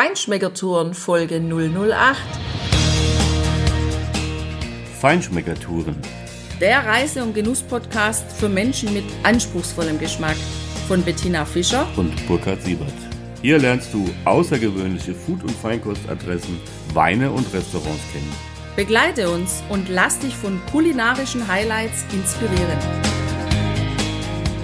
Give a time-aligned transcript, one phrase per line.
[0.00, 2.16] Feinschmeckertouren Folge 008.
[5.00, 5.96] Feinschmeckertouren.
[6.60, 10.36] Der Reise- und Genuss-Podcast für Menschen mit anspruchsvollem Geschmack
[10.86, 12.94] von Bettina Fischer und Burkhard Siebert.
[13.42, 16.60] Hier lernst du außergewöhnliche Food- und Feinkostadressen,
[16.94, 18.32] Weine und Restaurants kennen.
[18.76, 22.78] Begleite uns und lass dich von kulinarischen Highlights inspirieren.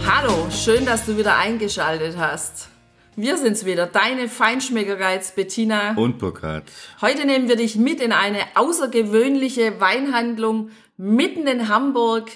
[0.06, 2.68] Hallo, schön, dass du wieder eingeschaltet hast.
[3.16, 6.64] Wir sind's wieder, deine Feinschmeckergeiz Bettina und Burkhard.
[7.00, 12.32] Heute nehmen wir dich mit in eine außergewöhnliche Weinhandlung mitten in Hamburg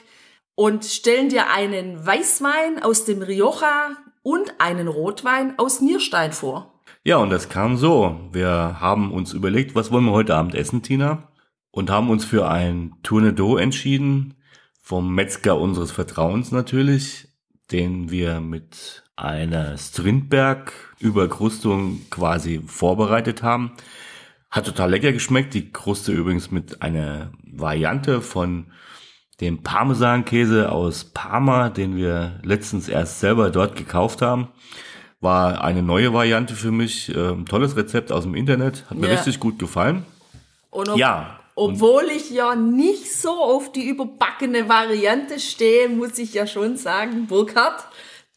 [0.54, 6.80] und stellen dir einen Weißwein aus dem Rioja und einen Rotwein aus Nierstein vor.
[7.02, 8.28] Ja, und das kam so.
[8.30, 11.32] Wir haben uns überlegt, was wollen wir heute Abend essen, Tina?
[11.72, 14.36] Und haben uns für ein Tournedo entschieden,
[14.80, 17.28] vom Metzger unseres Vertrauens natürlich,
[17.72, 23.72] den wir mit einer Strindberg-Überkrustung quasi vorbereitet haben.
[24.50, 25.54] Hat total lecker geschmeckt.
[25.54, 28.72] Die Kruste übrigens mit einer Variante von
[29.40, 34.48] dem Parmesankäse aus Parma, den wir letztens erst selber dort gekauft haben.
[35.20, 37.12] War eine neue Variante für mich.
[37.14, 38.84] Ähm, tolles Rezept aus dem Internet.
[38.88, 39.14] Hat mir ja.
[39.14, 40.06] richtig gut gefallen.
[40.70, 41.40] Und ob, ja.
[41.56, 47.26] Obwohl ich ja nicht so auf die überbackene Variante stehe, muss ich ja schon sagen,
[47.26, 47.82] Burkhard,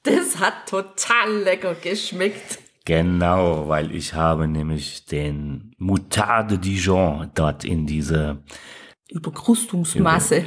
[0.04, 2.60] das hat total lecker geschmeckt.
[2.86, 8.44] Genau, weil ich habe nämlich den Moutarde Dijon dort in diese
[9.10, 10.46] Überkrustungsmasse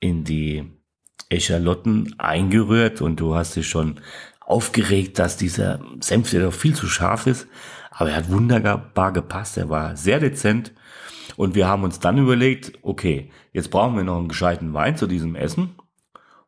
[0.00, 0.64] in die
[1.28, 4.00] Eschalotten eingerührt und du hast dich schon
[4.40, 7.48] aufgeregt, dass dieser Senf der doch viel zu scharf ist,
[7.90, 10.72] aber er hat wunderbar gepasst, er war sehr dezent
[11.36, 15.06] und wir haben uns dann überlegt, okay, jetzt brauchen wir noch einen gescheiten Wein zu
[15.06, 15.74] diesem Essen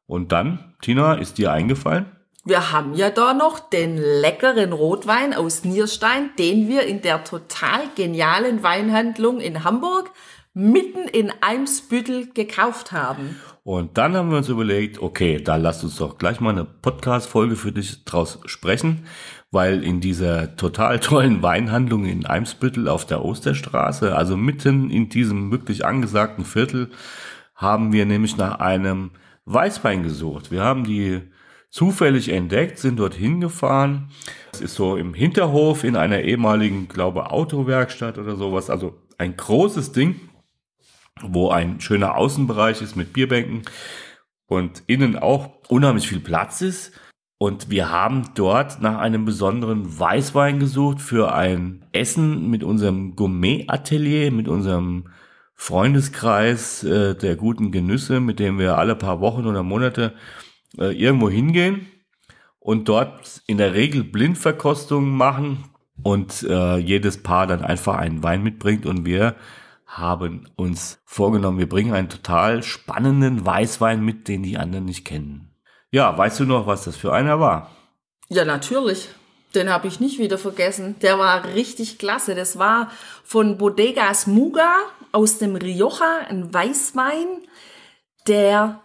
[0.07, 2.07] und dann, Tina, ist dir eingefallen?
[2.49, 7.81] Wir haben ja da noch den leckeren Rotwein aus Nierstein, den wir in der total
[7.95, 10.11] genialen Weinhandlung in Hamburg
[10.55, 13.37] mitten in Eimsbüttel gekauft haben.
[13.65, 17.55] Und dann haben wir uns überlegt, okay, da lasst uns doch gleich mal eine Podcast-Folge
[17.55, 19.05] für dich draus sprechen,
[19.51, 25.51] weil in dieser total tollen Weinhandlung in Eimsbüttel auf der Osterstraße, also mitten in diesem
[25.51, 26.89] wirklich angesagten Viertel,
[27.55, 29.11] haben wir nämlich nach einem
[29.45, 30.51] Weißwein gesucht.
[30.51, 31.21] Wir haben die
[31.71, 34.11] zufällig entdeckt, sind dorthin gefahren.
[34.53, 38.71] Es ist so im Hinterhof in einer ehemaligen, glaube Autowerkstatt oder sowas.
[38.71, 40.21] Also ein großes Ding,
[41.23, 43.63] wo ein schöner Außenbereich ist mit Bierbänken
[44.47, 46.93] und innen auch unheimlich viel Platz ist.
[47.41, 54.33] Und wir haben dort nach einem besonderen Weißwein gesucht für ein Essen mit unserem Gourmet-Atelier,
[54.33, 55.11] mit unserem
[55.55, 60.15] Freundeskreis äh, der guten Genüsse, mit dem wir alle paar Wochen oder Monate
[60.77, 61.87] äh, irgendwo hingehen
[62.59, 65.65] und dort in der Regel Blindverkostungen machen
[66.03, 69.37] und äh, jedes Paar dann einfach einen Wein mitbringt und wir
[69.87, 75.55] haben uns vorgenommen, wir bringen einen total spannenden Weißwein mit, den die anderen nicht kennen.
[75.91, 77.71] Ja, weißt du noch, was das für einer war?
[78.29, 79.09] Ja, natürlich.
[79.55, 80.97] Den habe ich nicht wieder vergessen.
[81.01, 82.35] Der war richtig klasse.
[82.35, 82.91] Das war
[83.25, 84.71] von Bodegas Muga
[85.13, 87.27] aus dem Rioja, ein Weißwein,
[88.27, 88.83] der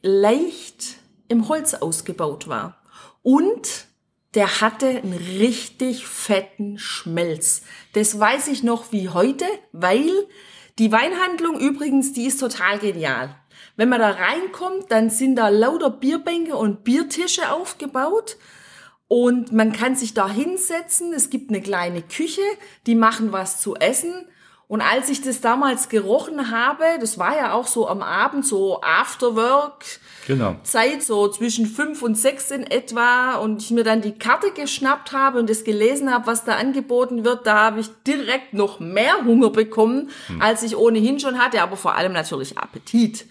[0.00, 0.96] leicht
[1.28, 2.82] im Holz ausgebaut war.
[3.22, 3.86] Und
[4.34, 7.62] der hatte einen richtig fetten Schmelz.
[7.94, 10.10] Das weiß ich noch wie heute, weil
[10.78, 13.34] die Weinhandlung übrigens, die ist total genial.
[13.76, 18.36] Wenn man da reinkommt, dann sind da lauter Bierbänke und Biertische aufgebaut.
[19.08, 21.14] Und man kann sich da hinsetzen.
[21.14, 22.42] Es gibt eine kleine Küche,
[22.86, 24.28] die machen was zu essen.
[24.68, 28.82] Und als ich das damals gerochen habe, das war ja auch so am Abend, so
[28.82, 29.82] Afterwork,
[30.26, 30.56] genau.
[30.62, 35.12] Zeit, so zwischen fünf und sechs in etwa, und ich mir dann die Karte geschnappt
[35.12, 39.24] habe und das gelesen habe, was da angeboten wird, da habe ich direkt noch mehr
[39.24, 40.42] Hunger bekommen, hm.
[40.42, 43.24] als ich ohnehin schon hatte, aber vor allem natürlich Appetit.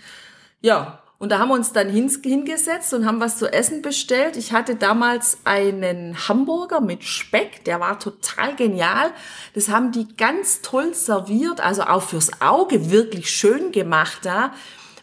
[0.61, 4.37] Ja, und da haben wir uns dann hingesetzt und haben was zu essen bestellt.
[4.37, 9.09] Ich hatte damals einen Hamburger mit Speck, der war total genial.
[9.55, 14.53] Das haben die ganz toll serviert, also auch fürs Auge wirklich schön gemacht da,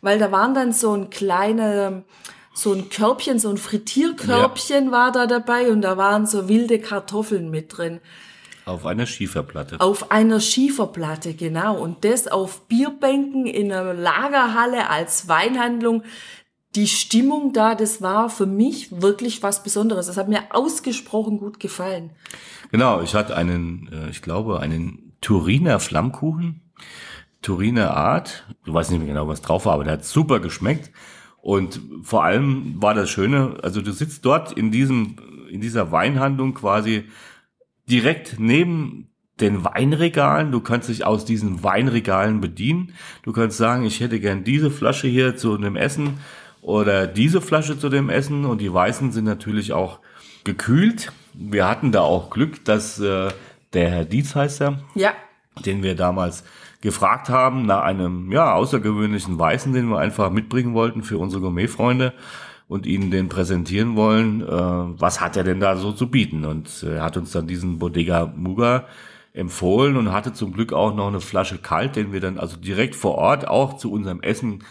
[0.02, 2.04] weil da waren dann so ein kleine
[2.56, 4.90] so ein Körbchen, so ein Frittierkörbchen ja.
[4.92, 8.00] war da dabei und da waren so wilde Kartoffeln mit drin.
[8.66, 9.80] Auf einer Schieferplatte.
[9.80, 11.76] Auf einer Schieferplatte, genau.
[11.76, 16.02] Und das auf Bierbänken in einer Lagerhalle als Weinhandlung.
[16.74, 20.06] Die Stimmung da, das war für mich wirklich was Besonderes.
[20.06, 22.10] Das hat mir ausgesprochen gut gefallen.
[22.72, 26.62] Genau, ich hatte einen, äh, ich glaube, einen Turiner Flammkuchen.
[27.42, 28.46] Turiner Art.
[28.64, 30.90] Ich weiß nicht mehr genau, was drauf war, aber der hat super geschmeckt.
[31.42, 35.16] Und vor allem war das Schöne, also du sitzt dort in diesem,
[35.50, 37.04] in dieser Weinhandlung quasi
[37.88, 39.08] direkt neben
[39.40, 40.52] den Weinregalen.
[40.52, 42.94] Du kannst dich aus diesen Weinregalen bedienen.
[43.22, 46.18] Du kannst sagen, ich hätte gern diese Flasche hier zu dem Essen
[46.62, 48.44] oder diese Flasche zu dem Essen.
[48.44, 50.00] Und die Weißen sind natürlich auch
[50.44, 51.12] gekühlt.
[51.34, 53.28] Wir hatten da auch Glück, dass äh,
[53.72, 55.12] der Herr Dietz heißt er, Ja,
[55.64, 56.44] den wir damals
[56.80, 62.12] gefragt haben nach einem ja außergewöhnlichen Weißen, den wir einfach mitbringen wollten für unsere Gourmet-Freunde
[62.74, 64.42] und ihnen den präsentieren wollen.
[64.42, 66.44] Äh, was hat er denn da so zu bieten?
[66.44, 68.86] Und äh, er hat uns dann diesen Bodega Muga
[69.32, 72.96] empfohlen und hatte zum Glück auch noch eine Flasche kalt, den wir dann also direkt
[72.96, 74.64] vor Ort auch zu unserem Essen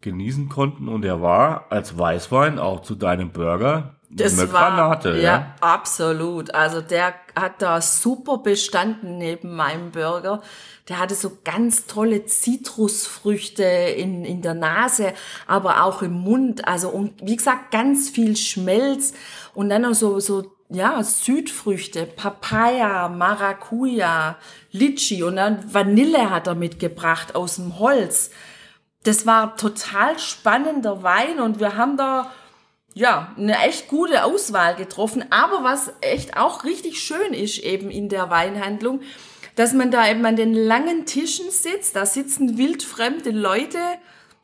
[0.00, 0.86] genießen konnten.
[0.86, 5.10] Und er war als Weißwein auch zu deinem Burger das eine war Granate.
[5.10, 5.54] ja, ja.
[5.60, 6.52] absolut.
[6.52, 10.42] Also der hat da super bestanden neben meinem Burger.
[10.88, 15.12] Der hatte so ganz tolle Zitrusfrüchte in, in der Nase,
[15.46, 16.66] aber auch im Mund.
[16.66, 19.12] Also und wie gesagt, ganz viel Schmelz
[19.54, 24.36] und dann noch so so ja, Südfrüchte, Papaya, Maracuja,
[24.70, 28.30] Litchi und dann Vanille hat er mitgebracht aus dem Holz.
[29.02, 32.30] Das war total spannender Wein und wir haben da
[32.94, 35.24] ja, eine echt gute Auswahl getroffen.
[35.30, 39.00] Aber was echt auch richtig schön ist eben in der Weinhandlung,
[39.56, 41.96] dass man da eben an den langen Tischen sitzt.
[41.96, 43.78] Da sitzen wildfremde Leute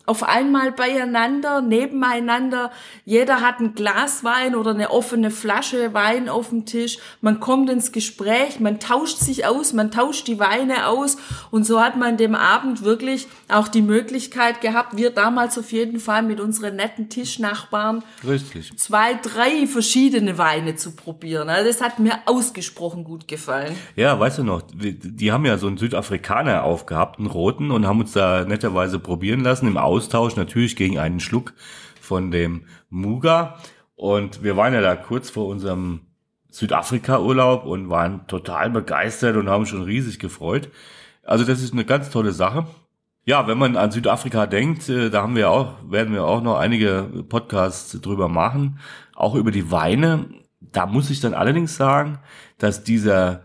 [0.06, 2.70] auf einmal beieinander, nebeneinander.
[3.04, 6.98] Jeder hat ein Glas Wein oder eine offene Flasche Wein auf dem Tisch.
[7.20, 11.16] Man kommt ins Gespräch, man tauscht sich aus, man tauscht die Weine aus.
[11.50, 16.00] Und so hat man dem Abend wirklich auch die Möglichkeit gehabt, wir damals auf jeden
[16.00, 18.76] Fall mit unseren netten Tischnachbarn, Richtig.
[18.78, 21.48] zwei, drei verschiedene Weine zu probieren.
[21.48, 23.74] Also das hat mir ausgesprochen gut gefallen.
[23.96, 28.00] Ja, weißt du noch, die, haben ja so einen Südafrikaner aufgehabt, einen roten, und haben
[28.00, 31.54] uns da netterweise probieren lassen, im Austausch natürlich gegen einen Schluck
[32.02, 33.58] von dem Muga.
[33.94, 36.02] Und wir waren ja da kurz vor unserem
[36.50, 40.68] Südafrika-Urlaub und waren total begeistert und haben schon riesig gefreut.
[41.22, 42.66] Also das ist eine ganz tolle Sache.
[43.24, 46.58] Ja, wenn man an Südafrika denkt, äh, da haben wir auch, werden wir auch noch
[46.58, 48.78] einige Podcasts drüber machen,
[49.14, 50.26] auch über die Weine.
[50.60, 52.18] Da muss ich dann allerdings sagen,
[52.58, 53.44] dass dieser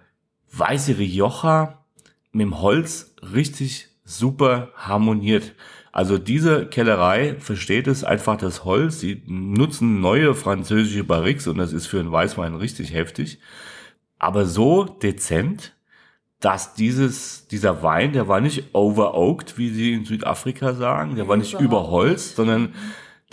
[0.52, 1.86] weiße Rioja
[2.34, 5.54] mit dem Holz richtig super harmoniert.
[5.92, 9.00] Also diese Kellerei versteht es einfach das Holz.
[9.00, 13.40] Sie nutzen neue französische Barriques und das ist für einen Weißwein richtig heftig.
[14.18, 15.76] Aber so dezent,
[16.40, 21.16] dass dieses, dieser Wein, der war nicht overoaked, wie sie in Südafrika sagen.
[21.16, 22.74] Der war nicht überholzt, sondern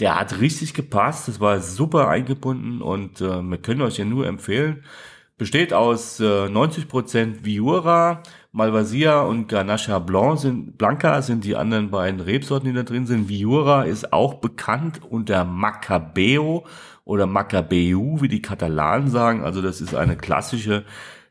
[0.01, 1.29] der hat richtig gepasst.
[1.29, 4.85] Das war super eingebunden und äh, wir können euch ja nur empfehlen.
[5.39, 12.21] Besteht aus äh, 90% Viura, Malvasia und Grenache Blanc sind, Blanca sind die anderen beiden
[12.21, 13.29] Rebsorten, die da drin sind.
[13.29, 16.67] Viura ist auch bekannt unter Macabeo
[17.05, 19.45] oder Macabeu, wie die Katalanen sagen.
[19.45, 20.85] Also das ist eine klassische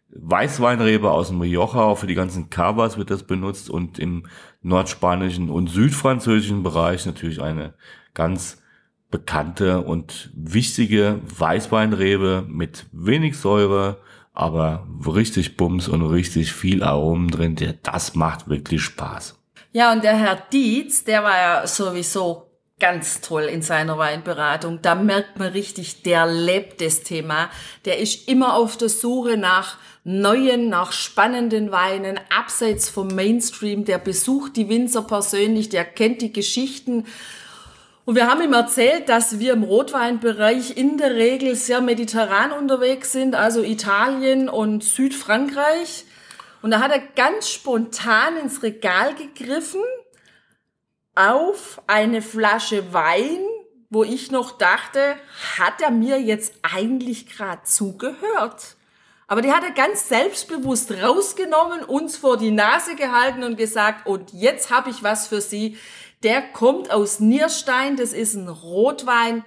[0.09, 1.81] Weißweinrebe aus dem Rioja.
[1.81, 4.25] Auch für die ganzen Cavas wird das benutzt und im
[4.61, 7.73] nordspanischen und südfranzösischen Bereich natürlich eine
[8.13, 8.61] ganz
[9.09, 14.01] bekannte und wichtige Weißweinrebe mit wenig Säure,
[14.33, 17.55] aber richtig Bums und richtig viel Aromen drin.
[17.83, 19.35] Das macht wirklich Spaß.
[19.71, 22.47] Ja, und der Herr Dietz, der war ja sowieso
[22.79, 24.79] ganz toll in seiner Weinberatung.
[24.81, 27.49] Da merkt man richtig, der lebt das Thema.
[27.85, 33.83] Der ist immer auf der Suche nach neuen, nach spannenden Weinen, abseits vom Mainstream.
[33.83, 37.05] Der besucht die Winzer persönlich, der kennt die Geschichten.
[38.07, 43.11] Und wir haben ihm erzählt, dass wir im Rotweinbereich in der Regel sehr mediterran unterwegs
[43.11, 46.05] sind, also Italien und Südfrankreich.
[46.61, 49.81] Und da hat er ganz spontan ins Regal gegriffen
[51.15, 53.39] auf eine Flasche Wein,
[53.89, 55.17] wo ich noch dachte,
[55.59, 58.77] hat er mir jetzt eigentlich gerade zugehört?
[59.27, 64.31] Aber die hat er ganz selbstbewusst rausgenommen, uns vor die Nase gehalten und gesagt, und
[64.31, 65.77] jetzt habe ich was für Sie.
[66.23, 69.43] Der kommt aus Nierstein, das ist ein Rotwein,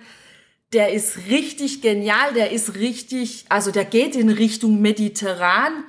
[0.73, 5.85] der ist richtig genial, der ist richtig, also der geht in Richtung mediterran.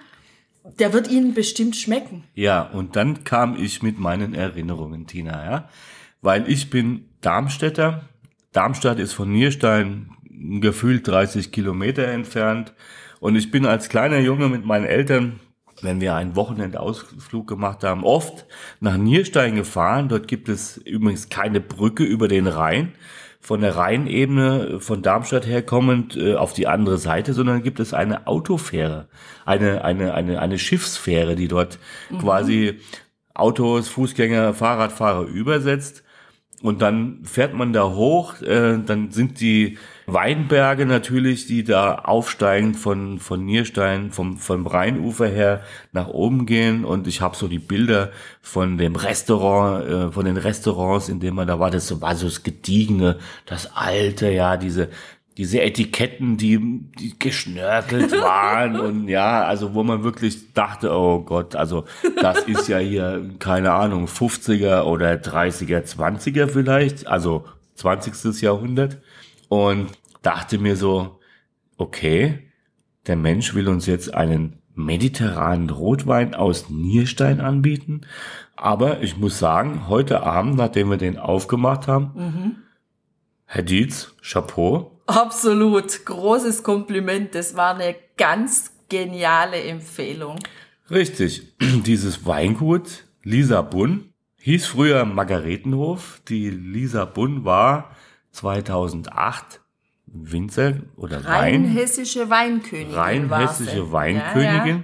[0.80, 2.24] Der wird Ihnen bestimmt schmecken.
[2.36, 5.70] Ja, und dann kam ich mit meinen Erinnerungen, Tina, ja.
[6.22, 8.08] Weil ich bin Darmstädter.
[8.52, 10.12] Darmstadt ist von Nierstein
[10.60, 12.74] gefühlt 30 Kilometer entfernt.
[13.20, 15.40] Und ich bin als kleiner Junge mit meinen Eltern,
[15.82, 18.46] wenn wir einen Wochenendausflug gemacht haben, oft
[18.80, 20.10] nach Nierstein gefahren.
[20.10, 22.94] Dort gibt es übrigens keine Brücke über den Rhein
[23.42, 27.94] von der Rheinebene von Darmstadt her kommend äh, auf die andere Seite, sondern gibt es
[27.94, 29.08] eine Autofähre,
[29.46, 31.80] eine, eine, eine, eine Schiffsfähre, die dort
[32.20, 32.80] quasi
[33.34, 36.04] Autos, Fußgänger, Fahrradfahrer übersetzt.
[36.62, 42.74] Und dann fährt man da hoch, äh, dann sind die Weinberge natürlich, die da aufsteigen
[42.74, 46.86] von, von Nierstein, vom, vom Rheinufer her nach oben gehen.
[46.86, 51.36] Und ich habe so die Bilder von dem Restaurant, äh, von den Restaurants, in dem
[51.36, 51.72] man da war.
[51.72, 54.89] Das war so das Gediegene, das Alte, ja, diese,
[55.38, 56.60] diese Etiketten, die,
[57.00, 61.86] die geschnörkelt waren und ja, also wo man wirklich dachte, oh Gott, also
[62.22, 67.46] das ist ja hier, keine Ahnung, 50er oder 30er, 20er vielleicht, also
[67.76, 68.42] 20.
[68.42, 69.00] Jahrhundert
[69.48, 69.88] und
[70.22, 71.20] dachte mir so,
[71.78, 72.40] okay,
[73.08, 78.02] der Mensch will uns jetzt einen mediterranen Rotwein aus Nierstein anbieten,
[78.56, 82.56] aber ich muss sagen, heute Abend, nachdem wir den aufgemacht haben, mhm.
[83.46, 86.05] Herr Dietz, Chapeau, Absolut.
[86.05, 87.36] Großes Kompliment.
[87.36, 90.39] Das war eine ganz geniale Empfehlung.
[90.89, 91.53] Richtig.
[91.86, 96.22] Dieses Weingut Lisa Bunn hieß früher Margaretenhof.
[96.27, 97.96] Die Lisa Bunn war
[98.31, 99.62] 2008
[100.13, 101.65] Winzer oder Wein.
[101.65, 102.93] Rheinhessische Weinkönigin.
[102.93, 104.43] Rheinhessische Weinkönigin.
[104.43, 104.84] Ja, ja.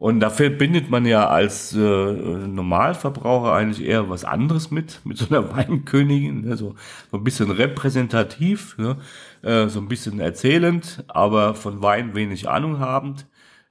[0.00, 5.26] Und da verbindet man ja als äh, Normalverbraucher eigentlich eher was anderes mit, mit so
[5.28, 6.56] einer Weinkönigin, ne?
[6.56, 6.74] so,
[7.10, 8.96] so ein bisschen repräsentativ, ne?
[9.42, 13.26] äh, so ein bisschen erzählend, aber von Wein wenig Ahnung habend.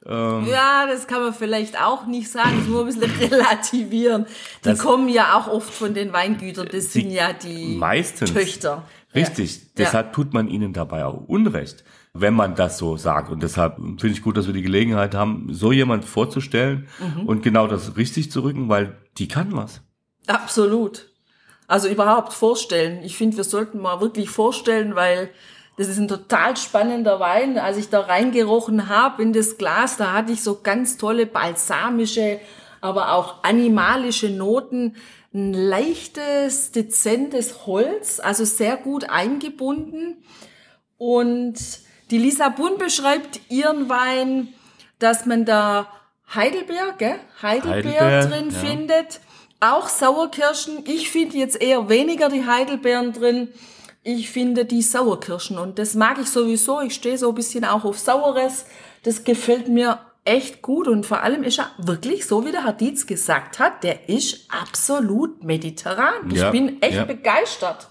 [0.06, 4.28] Ähm, ja, das kann man vielleicht auch nicht sagen, das muss ein bisschen relativieren.
[4.64, 8.84] Die kommen ja auch oft von den Weingütern, das sind ja die meistens, Töchter.
[9.14, 9.68] Richtig, ja.
[9.78, 13.30] deshalb tut man ihnen dabei auch Unrecht wenn man das so sagt.
[13.30, 17.26] Und deshalb finde ich gut, dass wir die Gelegenheit haben, so jemand vorzustellen mhm.
[17.26, 19.82] und genau das richtig zu rücken, weil die kann was.
[20.28, 21.10] Absolut.
[21.68, 23.04] Also überhaupt vorstellen.
[23.04, 25.30] Ich finde, wir sollten mal wirklich vorstellen, weil
[25.78, 27.58] das ist ein total spannender Wein.
[27.58, 32.40] Als ich da reingerochen habe in das Glas, da hatte ich so ganz tolle balsamische,
[32.82, 34.96] aber auch animalische Noten.
[35.34, 40.24] Ein leichtes, dezentes Holz, also sehr gut eingebunden.
[40.98, 41.56] Und
[42.10, 44.50] die Lisa Bun beschreibt ihren Wein,
[44.98, 45.88] dass man da
[46.34, 47.20] Heidelbeer, gell?
[47.42, 48.60] Heidelbeer, Heidelbeer drin ja.
[48.60, 49.20] findet.
[49.60, 50.84] Auch Sauerkirschen.
[50.86, 53.50] Ich finde jetzt eher weniger die Heidelbeeren drin.
[54.04, 56.82] Ich finde die Sauerkirschen und das mag ich sowieso.
[56.82, 58.66] Ich stehe so ein bisschen auch auf Saures.
[59.04, 62.74] Das gefällt mir echt gut und vor allem ist er wirklich, so wie der Herr
[62.74, 66.14] Dietz gesagt hat, der ist absolut mediterran.
[66.32, 67.06] Ich ja, bin echt ja.
[67.06, 67.90] begeistert.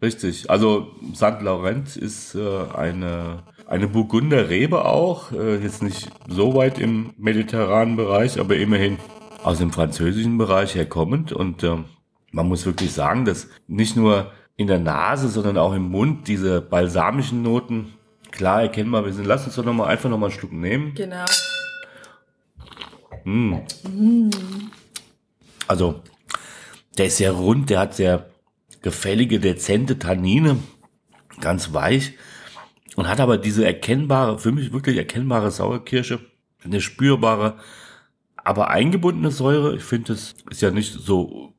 [0.00, 0.50] Richtig.
[0.50, 1.40] Also St.
[1.42, 7.96] Laurent ist äh, eine eine Burgunder Rebe auch, äh, jetzt nicht so weit im mediterranen
[7.96, 8.98] Bereich, aber immerhin
[9.42, 11.32] aus dem französischen Bereich herkommend.
[11.32, 11.78] Und äh,
[12.32, 16.60] man muss wirklich sagen, dass nicht nur in der Nase, sondern auch im Mund diese
[16.60, 17.94] balsamischen Noten
[18.30, 19.24] klar erkennbar sind.
[19.24, 20.92] Lass uns doch noch mal einfach noch mal einen Schluck nehmen.
[20.94, 21.24] Genau.
[23.24, 24.30] Mm.
[25.68, 26.02] Also,
[26.98, 28.30] der ist sehr rund, der hat sehr
[28.82, 30.58] gefällige, dezente Tannine,
[31.40, 32.14] ganz weich
[32.96, 36.20] und hat aber diese erkennbare, für mich wirklich erkennbare Sauerkirsche,
[36.64, 37.56] eine spürbare,
[38.36, 39.76] aber eingebundene Säure.
[39.76, 41.54] Ich finde, es ist ja nicht so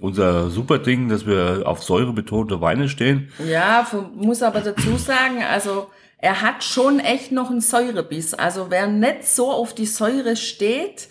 [0.00, 3.30] unser super Ding, dass wir auf säurebetonte Weine stehen.
[3.48, 8.34] Ja, muss aber dazu sagen, also er hat schon echt noch einen Säurebiss.
[8.34, 11.08] Also wer nicht so auf die Säure steht,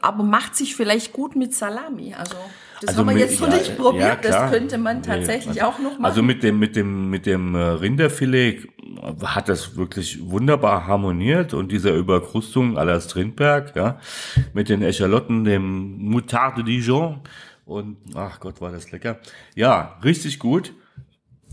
[0.00, 2.14] aber macht sich vielleicht gut mit Salami.
[2.14, 2.36] Also
[2.80, 4.24] das also haben wir mit, jetzt noch ja, nicht probiert.
[4.24, 6.04] Ja, das könnte man tatsächlich nee, also, auch noch machen.
[6.04, 8.68] Also mit dem mit dem mit dem äh, Rinderfilet
[9.24, 13.98] hat das wirklich wunderbar harmoniert und dieser Überkrustung à la Strindberg, ja,
[14.52, 17.20] mit den Echalotten, dem Moutarde Dijon
[17.64, 19.18] und ach Gott, war das lecker.
[19.54, 20.72] Ja, richtig gut.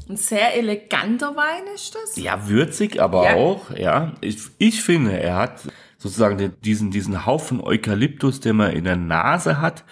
[0.09, 2.17] Ein sehr eleganter Wein ist das.
[2.17, 3.35] Ja, würzig, aber ja.
[3.35, 4.13] auch, ja.
[4.21, 5.61] Ich, ich finde, er hat
[5.97, 9.85] sozusagen diesen, diesen Haufen Eukalyptus, den man in der Nase hat,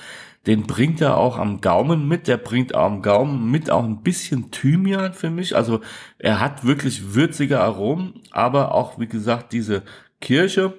[0.48, 2.27] den bringt er auch am Gaumen mit.
[2.27, 5.56] Der bringt am Gaumen mit auch ein bisschen Thymian für mich.
[5.56, 5.82] Also
[6.18, 9.84] er hat wirklich würzige Aromen, aber auch, wie gesagt, diese
[10.20, 10.74] Kirsche.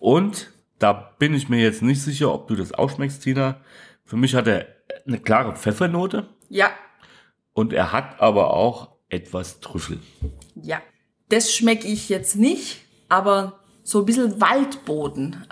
[0.00, 3.60] Und da bin ich mir jetzt nicht sicher, ob du das ausschmeckst, Tina.
[4.04, 4.66] Für mich hat er
[5.06, 6.28] eine klare Pfeffernote.
[6.48, 6.70] Ja.
[7.56, 9.98] Und er hat aber auch etwas Trüffel.
[10.54, 10.82] Ja.
[11.30, 15.46] Das schmecke ich jetzt nicht, aber so ein bisschen Waldboden.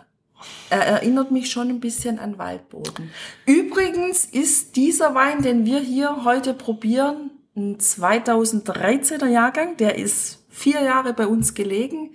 [0.68, 3.11] Er erinnert mich schon ein bisschen an Waldboden.
[3.46, 9.78] Übrigens ist dieser Wein, den wir hier heute probieren, ein 2013er Jahrgang.
[9.78, 12.14] Der ist vier Jahre bei uns gelegen.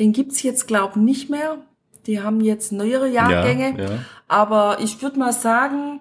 [0.00, 1.58] Den gibt's jetzt, glaube ich, nicht mehr.
[2.06, 3.78] Die haben jetzt neuere Jahrgänge.
[3.78, 3.98] Ja, ja.
[4.26, 6.00] Aber ich würde mal sagen,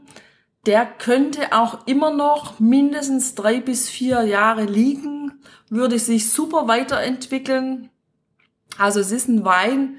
[0.66, 7.90] der könnte auch immer noch mindestens drei bis vier Jahre liegen, würde sich super weiterentwickeln.
[8.78, 9.98] Also es ist ein Wein,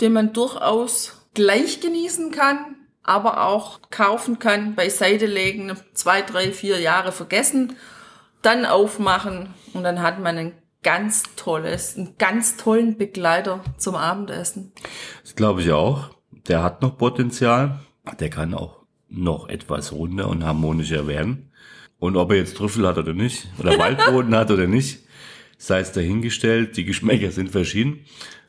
[0.00, 6.80] den man durchaus gleich genießen kann aber auch kaufen kann, beiseite legen, zwei, drei, vier
[6.80, 7.76] Jahre vergessen,
[8.42, 14.72] dann aufmachen und dann hat man ein ganz tolles, einen ganz tollen Begleiter zum Abendessen.
[15.22, 16.10] Das glaube ich auch.
[16.48, 17.80] Der hat noch Potenzial.
[18.18, 18.81] Der kann auch
[19.12, 21.50] noch etwas runder und harmonischer werden.
[21.98, 25.00] Und ob er jetzt Trüffel hat oder nicht, oder Waldboden hat oder nicht,
[25.56, 26.76] sei es dahingestellt.
[26.76, 28.04] Die Geschmäcker sind verschieden.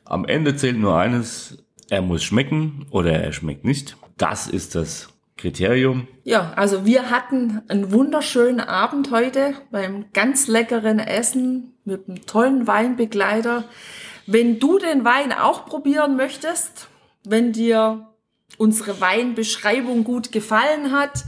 [0.05, 3.95] Am Ende zählt nur eines, er muss schmecken oder er schmeckt nicht.
[4.17, 6.07] Das ist das Kriterium.
[6.23, 12.65] Ja, also wir hatten einen wunderschönen Abend heute beim ganz leckeren Essen mit einem tollen
[12.67, 13.65] Weinbegleiter.
[14.25, 16.87] Wenn du den Wein auch probieren möchtest,
[17.25, 18.12] wenn dir
[18.57, 21.25] unsere Weinbeschreibung gut gefallen hat,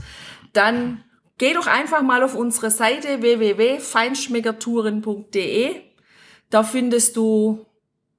[0.52, 1.02] dann
[1.38, 5.74] geh doch einfach mal auf unsere Seite www.feinschmeckertouren.de.
[6.50, 7.66] Da findest du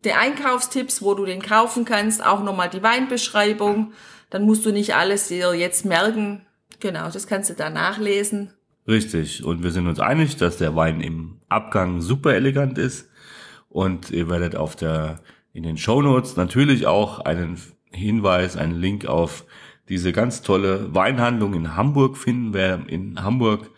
[0.04, 3.94] die Einkaufstipps, wo du den kaufen kannst, auch nochmal die Weinbeschreibung.
[4.30, 6.46] Dann musst du nicht alles dir jetzt merken.
[6.80, 8.52] Genau, das kannst du da nachlesen.
[8.88, 9.44] Richtig.
[9.44, 13.10] Und wir sind uns einig, dass der Wein im Abgang super elegant ist.
[13.70, 15.22] Und ihr werdet auf der,
[15.54, 17.58] in den Show Notes natürlich auch einen
[17.92, 19.46] Hinweis, einen Link auf
[19.90, 22.54] diese ganz tolle Weinhandlung in Hamburg finden.
[22.54, 23.70] Wer in Hamburg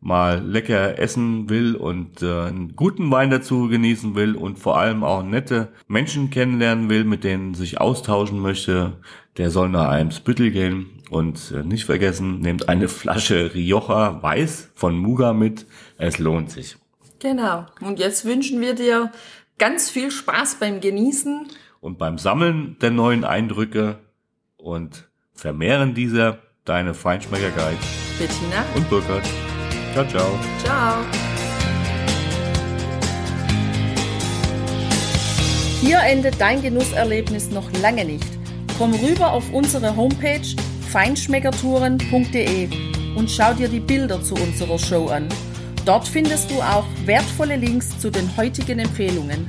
[0.00, 5.02] mal lecker essen will und äh, einen guten Wein dazu genießen will und vor allem
[5.02, 8.98] auch nette Menschen kennenlernen will, mit denen sich austauschen möchte,
[9.36, 14.96] der soll nach Eimsbüttel gehen und äh, nicht vergessen, nehmt eine Flasche Rioja Weiß von
[14.96, 15.66] Muga mit.
[15.98, 16.76] Es lohnt sich.
[17.18, 17.66] Genau.
[17.80, 19.10] Und jetzt wünschen wir dir
[19.58, 21.48] ganz viel Spaß beim Genießen.
[21.80, 23.98] Und beim Sammeln der neuen Eindrücke
[24.56, 27.78] und Vermehren dieser deine Feinschmecker-Guide
[28.18, 29.24] Bettina und Burkhard.
[29.92, 30.38] Ciao, ciao.
[30.64, 31.04] Ciao.
[35.80, 38.26] Hier endet dein Genusserlebnis noch lange nicht.
[38.78, 40.46] Komm rüber auf unsere Homepage
[40.90, 42.68] feinschmeckertouren.de
[43.16, 45.28] und schau dir die Bilder zu unserer Show an.
[45.84, 49.48] Dort findest du auch wertvolle Links zu den heutigen Empfehlungen.